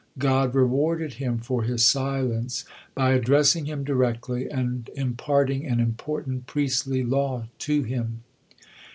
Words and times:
God 0.17 0.55
rewarded 0.55 1.13
him 1.21 1.37
for 1.37 1.61
his 1.61 1.85
silence 1.85 2.65
by 2.95 3.11
addressing 3.13 3.65
him 3.65 3.83
directly, 3.83 4.49
and 4.49 4.89
imparting 4.95 5.67
an 5.67 5.79
important 5.79 6.47
priestly 6.47 7.03
law 7.03 7.45
to 7.59 7.83
him. 7.83 8.23